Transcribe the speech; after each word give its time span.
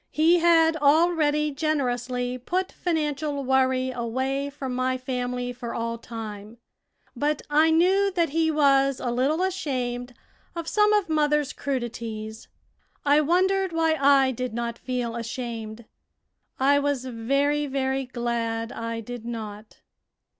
He 0.09 0.39
had 0.39 0.75
already 0.77 1.51
generously 1.51 2.35
put 2.39 2.71
financial 2.71 3.43
worry 3.43 3.91
away 3.91 4.49
from 4.49 4.73
my 4.73 4.97
family 4.97 5.53
for 5.53 5.75
all 5.75 5.99
time, 5.99 6.57
but 7.15 7.43
I 7.51 7.69
knew 7.69 8.11
that 8.15 8.29
he 8.29 8.49
was 8.49 8.99
a 8.99 9.11
little 9.11 9.43
ashamed 9.43 10.15
of 10.55 10.67
some 10.67 10.91
of 10.93 11.07
mother's 11.07 11.53
crudities. 11.53 12.47
I 13.05 13.21
wondered 13.21 13.73
why 13.73 13.93
I 13.93 14.31
did 14.31 14.55
not 14.55 14.79
feel 14.79 15.15
ashamed. 15.15 15.85
I 16.59 16.79
was 16.79 17.05
very, 17.05 17.67
very 17.67 18.07
glad 18.07 18.71
I 18.71 19.01
did 19.01 19.23
not. 19.23 19.81